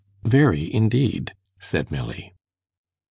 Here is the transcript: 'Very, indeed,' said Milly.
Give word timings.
'Very, 0.23 0.73
indeed,' 0.73 1.35
said 1.59 1.91
Milly. 1.91 2.33